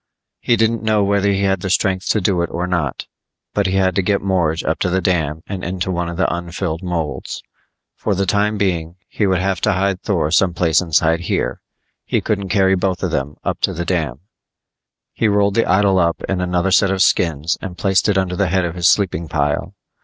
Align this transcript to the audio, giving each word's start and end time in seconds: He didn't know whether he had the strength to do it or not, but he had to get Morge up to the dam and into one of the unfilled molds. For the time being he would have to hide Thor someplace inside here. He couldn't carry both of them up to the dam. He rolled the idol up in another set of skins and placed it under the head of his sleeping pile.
He 0.39 0.55
didn't 0.55 0.81
know 0.81 1.03
whether 1.03 1.29
he 1.31 1.43
had 1.43 1.61
the 1.61 1.69
strength 1.69 2.07
to 2.07 2.19
do 2.19 2.41
it 2.41 2.49
or 2.51 2.65
not, 2.65 3.05
but 3.53 3.67
he 3.67 3.73
had 3.73 3.93
to 3.97 4.01
get 4.01 4.19
Morge 4.19 4.63
up 4.63 4.79
to 4.79 4.89
the 4.89 4.99
dam 4.99 5.43
and 5.45 5.63
into 5.63 5.91
one 5.91 6.09
of 6.09 6.17
the 6.17 6.33
unfilled 6.33 6.81
molds. 6.81 7.43
For 7.97 8.15
the 8.15 8.25
time 8.25 8.57
being 8.57 8.95
he 9.07 9.27
would 9.27 9.37
have 9.37 9.61
to 9.61 9.73
hide 9.73 10.01
Thor 10.01 10.31
someplace 10.31 10.81
inside 10.81 11.19
here. 11.19 11.61
He 12.03 12.19
couldn't 12.19 12.49
carry 12.49 12.73
both 12.75 13.03
of 13.03 13.11
them 13.11 13.35
up 13.43 13.61
to 13.61 13.73
the 13.73 13.85
dam. 13.85 14.21
He 15.13 15.27
rolled 15.27 15.53
the 15.53 15.67
idol 15.67 15.99
up 15.99 16.23
in 16.27 16.41
another 16.41 16.71
set 16.71 16.89
of 16.89 17.03
skins 17.03 17.55
and 17.61 17.77
placed 17.77 18.09
it 18.09 18.17
under 18.17 18.35
the 18.35 18.47
head 18.49 18.65
of 18.65 18.73
his 18.73 18.87
sleeping 18.87 19.27
pile. 19.27 19.75